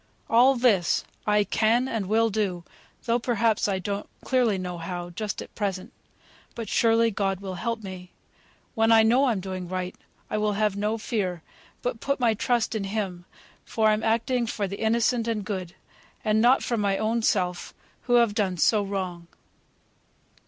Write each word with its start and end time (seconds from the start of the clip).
All 0.31 0.55
this 0.55 1.03
I 1.27 1.43
can 1.43 1.87
and 1.87 2.07
will 2.07 2.31
do, 2.31 2.63
though 3.05 3.19
perhaps 3.19 3.67
I 3.67 3.77
don't 3.77 4.09
clearly 4.23 4.57
know 4.57 4.79
how, 4.79 5.11
just 5.11 5.43
at 5.43 5.53
present. 5.53 5.93
But 6.55 6.69
surely 6.69 7.11
God 7.11 7.39
will 7.39 7.53
help 7.53 7.83
me. 7.83 8.09
When 8.73 8.91
I 8.91 9.03
know 9.03 9.25
I'm 9.25 9.39
doing 9.39 9.67
right, 9.69 9.95
I 10.27 10.39
will 10.39 10.53
have 10.53 10.75
no 10.75 10.97
fear, 10.97 11.43
but 11.83 11.99
put 11.99 12.19
my 12.19 12.33
trust 12.33 12.73
in 12.73 12.85
Him; 12.85 13.25
for 13.63 13.89
I'm 13.89 14.01
acting 14.01 14.47
for 14.47 14.67
the 14.67 14.79
innocent 14.81 15.27
and 15.27 15.45
good, 15.45 15.75
and 16.25 16.41
not 16.41 16.63
for 16.63 16.77
my 16.77 16.97
own 16.97 17.21
self, 17.21 17.71
who 18.05 18.15
have 18.15 18.33
done 18.33 18.57
so 18.57 18.81
wrong. 18.81 19.27